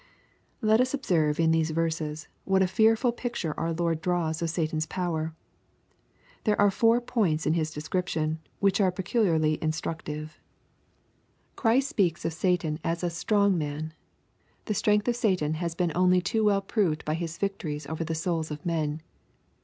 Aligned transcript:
Let 0.61 0.81
Us 0.81 0.95
observe 0.95 1.39
in 1.39 1.51
these 1.51 1.69
verses 1.69 2.27
what 2.43 2.63
a 2.63 2.67
fearful 2.67 3.11
picture 3.11 3.53
our 3.55 3.71
Lord 3.71 4.01
draws 4.01 4.41
of 4.41 4.49
Satan's 4.49 4.87
power. 4.87 5.35
There 6.43 6.59
are 6.59 6.71
four 6.71 6.99
points 6.99 7.45
in 7.45 7.53
His 7.53 7.69
description, 7.69 8.39
which 8.59 8.81
are 8.81 8.91
peculiarly 8.91 9.59
instructive. 9.61 10.25
LUKE, 10.25 10.25
CHAP. 10.25 10.39
XI. 11.57 11.61
23 11.61 11.61
Christ 11.61 11.87
speaks 11.89 12.25
of 12.25 12.33
Satan 12.33 12.79
as 12.83 13.03
a 13.03 13.11
"strong 13.11 13.59
man." 13.59 13.93
The 14.65 14.73
st 14.73 14.87
rength 15.03 15.07
of 15.07 15.15
Satan 15.15 15.53
has 15.53 15.75
been 15.75 15.91
only 15.93 16.19
too 16.19 16.43
well 16.45 16.61
proved 16.63 17.05
by 17.05 17.13
his 17.13 17.37
victories 17.37 17.85
over 17.85 18.03
the 18.03 18.15
souls 18.15 18.49
of 18.49 18.65
men. 18.65 19.03